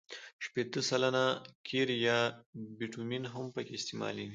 شپېته 0.45 0.79
سلنه 0.89 1.25
قیر 1.67 1.89
یا 2.07 2.19
بټومین 2.79 3.23
هم 3.33 3.45
پکې 3.55 3.73
استعمالیږي 3.77 4.29